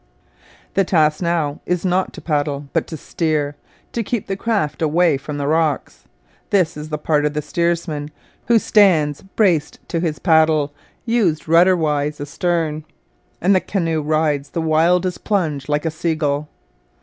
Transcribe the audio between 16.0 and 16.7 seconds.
gull.